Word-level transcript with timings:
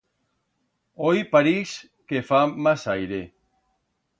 Hoi 1.03 1.21
parix 1.35 1.73
que 2.13 2.25
fa 2.31 2.41
mas 2.69 2.87
aire. 2.95 3.21